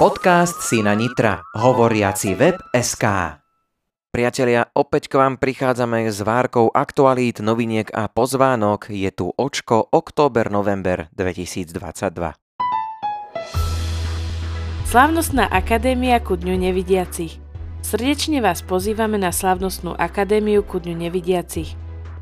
[0.00, 1.44] Podcast Sina Nitra.
[1.52, 3.36] Hovoriaci web SK.
[4.08, 8.88] Priatelia, opäť k vám prichádzame s várkou aktualít, noviniek a pozvánok.
[8.88, 12.32] Je tu očko október-november 2022.
[14.88, 17.36] Slavnostná akadémia ku Dňu nevidiacich.
[17.84, 21.76] Srdečne vás pozývame na Slavnostnú akadémiu ku Dňu nevidiacich.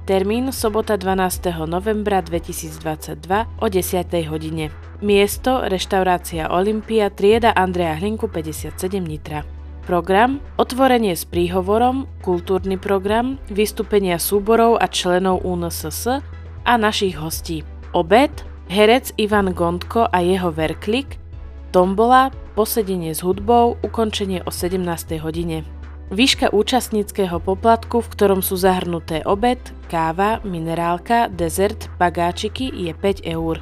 [0.09, 1.69] Termín sobota 12.
[1.69, 4.09] novembra 2022 o 10.
[4.33, 4.73] hodine.
[5.05, 8.73] Miesto reštaurácia Olympia trieda Andreja Hlinku 57
[9.05, 9.45] Nitra.
[9.85, 16.25] Program, otvorenie s príhovorom, kultúrny program, vystúpenia súborov a členov UNSS
[16.65, 17.61] a našich hostí.
[17.93, 18.33] Obed,
[18.73, 21.21] herec Ivan Gondko a jeho verklik,
[21.69, 25.21] tombola, posedenie s hudbou, ukončenie o 17.
[25.21, 25.69] hodine.
[26.09, 29.61] Výška účastníckého poplatku, v ktorom sú zahrnuté obed,
[29.93, 33.61] káva, minerálka, dezert, bagáčiky je 5 eur.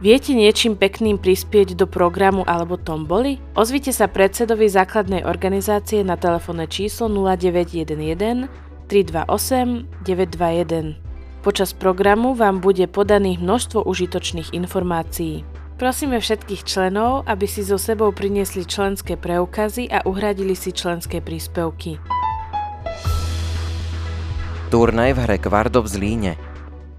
[0.00, 3.40] Viete niečím pekným prispieť do programu alebo tomboli?
[3.56, 8.48] Ozvite sa predsedovi základnej organizácie na telefónne číslo 0911
[8.88, 11.00] 328 921.
[11.40, 15.48] Počas programu vám bude podaných množstvo užitočných informácií.
[15.80, 21.96] Prosíme všetkých členov, aby si so sebou priniesli členské preukazy a uhradili si členské príspevky.
[24.68, 26.32] Turnaj v hre Kvardo v Zlíne.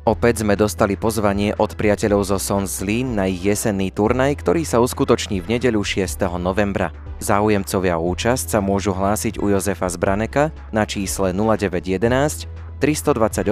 [0.02, 4.82] Opäť sme dostali pozvanie od priateľov zo Son Zlín na ich jesenný turnaj, ktorý sa
[4.82, 6.18] uskutoční v nedeľu 6.
[6.42, 6.90] novembra.
[7.22, 12.50] Záujemcovia účasť sa môžu hlásiť u Jozefa Zbraneka na čísle 0911
[12.82, 13.46] 328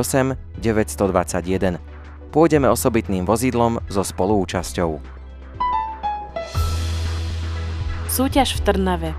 [0.58, 1.78] 921.
[2.34, 5.19] Pôjdeme osobitným vozidlom so spoluúčasťou.
[8.10, 9.12] Súťaž v Trnave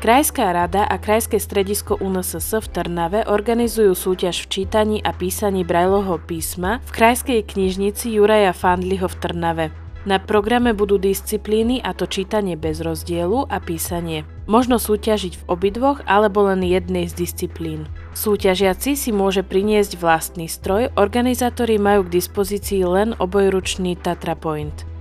[0.00, 6.16] Krajská rada a Krajské stredisko UNSS v Trnave organizujú súťaž v čítaní a písaní Brajlovho
[6.24, 9.66] písma v Krajskej knižnici Juraja Fandliho v Trnave.
[10.08, 14.24] Na programe budú disciplíny a to čítanie bez rozdielu a písanie.
[14.48, 17.84] Možno súťažiť v obidvoch alebo len jednej z disciplín.
[18.16, 24.95] Súťažiaci si môže priniesť vlastný stroj, organizátori majú k dispozícii len obojručný Tatra Point.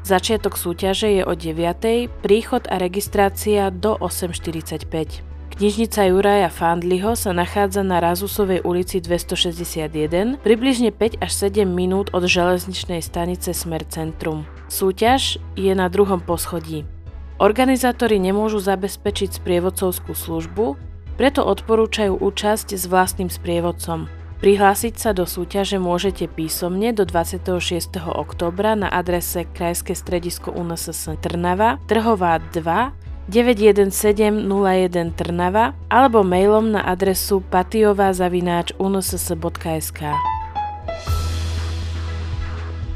[0.00, 2.08] Začiatok súťaže je o 9.
[2.24, 5.30] príchod a registrácia do 8.45.
[5.60, 12.24] Knižnica Juraja Fandliho sa nachádza na Razusovej ulici 261, približne 5 až 7 minút od
[12.24, 14.48] železničnej stanice Smer Centrum.
[14.72, 16.88] Súťaž je na druhom poschodí.
[17.36, 20.80] Organizátori nemôžu zabezpečiť sprievodcovskú službu,
[21.20, 24.08] preto odporúčajú účasť s vlastným sprievodcom.
[24.40, 27.60] Prihlásiť sa do súťaže môžete písomne do 26.
[28.08, 37.44] oktobra na adrese Krajské stredisko UNSS Trnava, Trhová 2, 91701 Trnava alebo mailom na adresu
[37.52, 40.00] patiová.unss.sk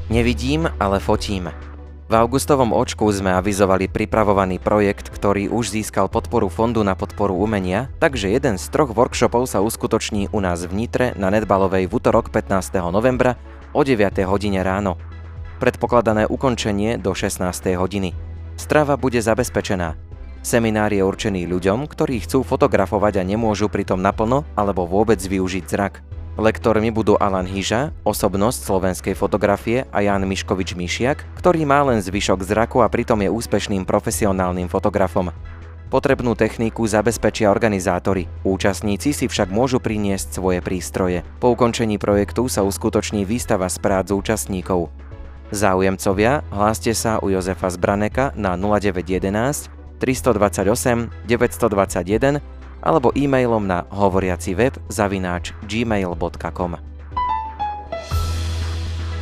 [0.08, 1.52] Nevidím, ale fotím.
[2.14, 7.90] V augustovom očku sme avizovali pripravovaný projekt, ktorý už získal podporu Fondu na podporu umenia,
[7.98, 12.30] takže jeden z troch workshopov sa uskutoční u nás v Nitre na Netbalovej v útorok
[12.30, 12.78] 15.
[12.94, 13.34] novembra
[13.74, 13.98] o 9.
[14.30, 14.94] hodine ráno.
[15.58, 17.50] Predpokladané ukončenie do 16.
[17.74, 18.14] hodiny.
[18.54, 19.98] Strava bude zabezpečená.
[20.38, 26.13] Seminár je určený ľuďom, ktorí chcú fotografovať a nemôžu pritom naplno alebo vôbec využiť zrak.
[26.34, 32.82] Lektormi budú Alan Hyža, osobnosť slovenskej fotografie a Jan Miškovič-Mišiak, ktorý má len zvyšok zraku
[32.82, 35.30] a pritom je úspešným profesionálnym fotografom.
[35.94, 41.22] Potrebnú techniku zabezpečia organizátori, účastníci si však môžu priniesť svoje prístroje.
[41.38, 44.90] Po ukončení projektu sa uskutoční výstava z prác účastníkov.
[45.54, 49.70] Záujemcovia, hláste sa u Jozefa Zbraneka na 0911
[50.02, 52.42] 328 921
[52.84, 56.76] alebo e-mailom na hovoriaci web zavináč gmail.com.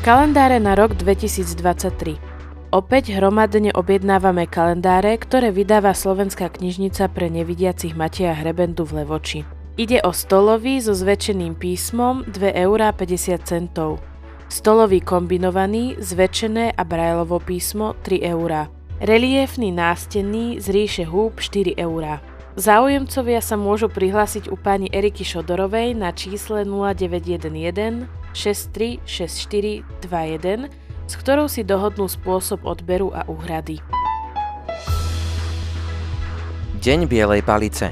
[0.03, 2.33] Kalendáre na rok 2023
[2.73, 9.45] Opäť hromadne objednávame kalendáre, ktoré vydáva Slovenská knižnica pre nevidiacich Mateja Hrebendu v Levoči.
[9.77, 14.01] Ide o stolový so zväčšeným písmom 2,50 eur.
[14.49, 18.73] Stolový kombinovaný, zväčšené a brajlovo písmo 3 eur.
[19.05, 22.25] Reliefný nástenný z ríše húb 4 eur.
[22.53, 27.49] Záujemcovia sa môžu prihlásiť u pani Eriky Šodorovej na čísle 0911
[28.37, 30.69] 636421,
[31.09, 33.81] s ktorou si dohodnú spôsob odberu a úhrady.
[36.77, 37.89] Deň Bielej palice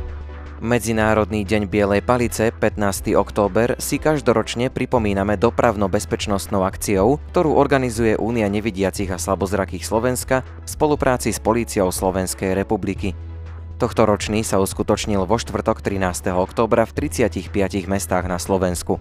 [0.61, 3.17] Medzinárodný deň Bielej palice 15.
[3.17, 11.33] október si každoročne pripomíname dopravno-bezpečnostnou akciou, ktorú organizuje Únia nevidiacich a slabozrakých Slovenska v spolupráci
[11.33, 13.30] s Políciou Slovenskej republiky.
[13.81, 16.37] Tohto ročný sa uskutočnil vo štvrtok 13.
[16.37, 17.49] októbra v 35
[17.89, 19.01] mestách na Slovensku.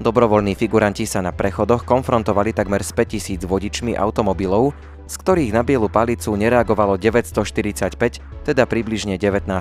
[0.00, 4.72] Dobrovoľní figuranti sa na prechodoch konfrontovali takmer s 5000 vodičmi automobilov,
[5.04, 9.52] z ktorých na bielu palicu nereagovalo 945, teda približne 19%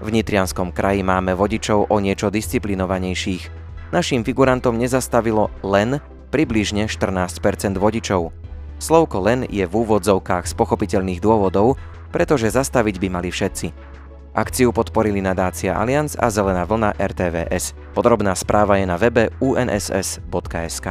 [0.00, 3.52] V Nitrianskom kraji máme vodičov o niečo disciplinovanejších.
[3.92, 6.00] Našim figurantom nezastavilo len
[6.32, 8.32] približne 14% vodičov.
[8.80, 11.76] Slovko len je v úvodzovkách z pochopiteľných dôvodov,
[12.12, 13.66] pretože zastaviť by mali všetci.
[14.38, 17.74] Akciu podporili nadácia Allianz a Zelená vlna RTVS.
[17.96, 20.86] Podrobná správa je na webe unss.sk.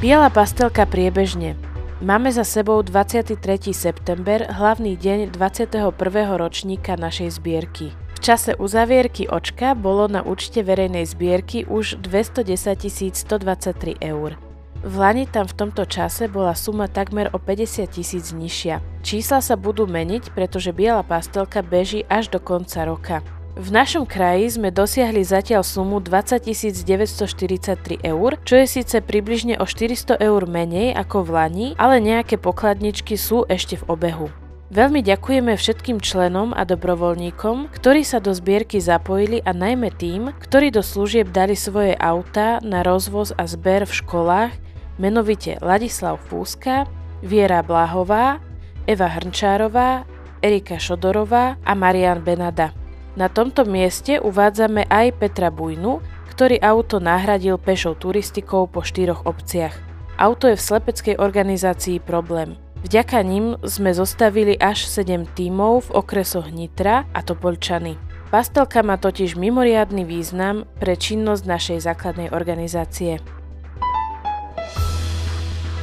[0.00, 1.58] Biela pastelka priebežne.
[2.00, 3.36] Máme za sebou 23.
[3.76, 5.92] september, hlavný deň 21.
[6.40, 7.92] ročníka našej zbierky.
[8.16, 14.49] V čase uzavierky očka bolo na účte verejnej zbierky už 210 123 eur.
[14.80, 18.80] V Lani tam v tomto čase bola suma takmer o 50 tisíc nižšia.
[19.04, 23.20] Čísla sa budú meniť, pretože biela pastelka beží až do konca roka.
[23.60, 29.68] V našom kraji sme dosiahli zatiaľ sumu 20 943 eur, čo je síce približne o
[29.68, 34.32] 400 eur menej ako v Lani, ale nejaké pokladničky sú ešte v obehu.
[34.70, 40.70] Veľmi ďakujeme všetkým členom a dobrovoľníkom, ktorí sa do zbierky zapojili a najmä tým, ktorí
[40.70, 44.69] do služieb dali svoje autá na rozvoz a zber v školách,
[45.00, 46.84] menovite Ladislav Fúska,
[47.24, 48.36] Viera Blahová,
[48.84, 50.04] Eva Hrnčárová,
[50.44, 52.76] Erika Šodorová a Marian Benada.
[53.16, 56.04] Na tomto mieste uvádzame aj Petra Bujnu,
[56.36, 59.76] ktorý auto nahradil pešou turistikou po štyroch obciach.
[60.20, 62.60] Auto je v slepeckej organizácii problém.
[62.80, 68.00] Vďaka ním sme zostavili až 7 tímov v okresoch Nitra a Topolčany.
[68.32, 73.20] Pastelka má totiž mimoriadný význam pre činnosť našej základnej organizácie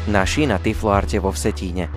[0.08, 1.92] naši na Tifloarte vo Vsetíne.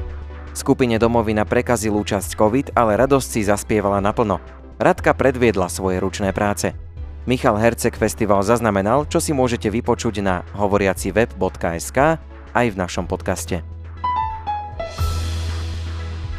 [0.51, 4.43] Skupine domovina prekazil účasť COVID, ale radosť si zaspievala naplno.
[4.83, 6.75] Radka predviedla svoje ručné práce.
[7.29, 11.99] Michal Herceg festival zaznamenal, čo si môžete vypočuť na hovoriaciveb.sk
[12.51, 13.63] aj v našom podcaste.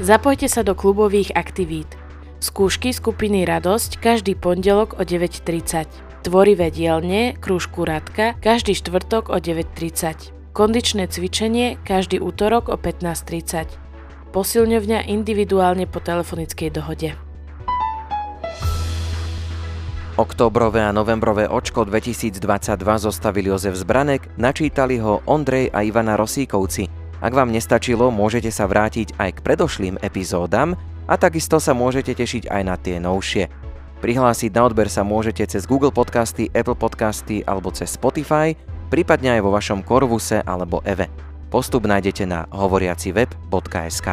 [0.01, 1.87] Zapojte sa do klubových aktivít.
[2.41, 5.85] Skúšky skupiny Radosť každý pondelok o 9.30.
[6.25, 10.40] Tvorivé dielne, krúžku Radka každý štvrtok o 9.30.
[10.51, 13.71] Kondičné cvičenie každý útorok o 15.30.
[14.35, 17.15] Posilňovňa individuálne po telefonickej dohode.
[20.19, 22.43] Oktobrové a novembrové očko 2022
[22.99, 26.91] zostavili Jozef Zbranek, načítali ho Ondrej a Ivana Rosíkovci.
[27.23, 30.75] Ak vám nestačilo, môžete sa vrátiť aj k predošlým epizódam
[31.07, 33.47] a takisto sa môžete tešiť aj na tie novšie.
[34.03, 38.51] Prihlásiť na odber sa môžete cez Google Podcasty, Apple Podcasty alebo cez Spotify–
[38.91, 41.07] prípadne aj vo vašom Korvuse alebo Eve.
[41.47, 44.07] Postup nájdete na hovoriaciveb.sk.